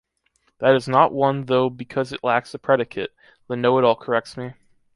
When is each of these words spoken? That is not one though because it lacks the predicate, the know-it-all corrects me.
That 0.57 0.73
is 0.73 0.87
not 0.87 1.13
one 1.13 1.45
though 1.45 1.69
because 1.69 2.11
it 2.11 2.23
lacks 2.23 2.53
the 2.53 2.57
predicate, 2.57 3.13
the 3.47 3.55
know-it-all 3.55 3.97
corrects 3.97 4.35
me. 4.35 4.53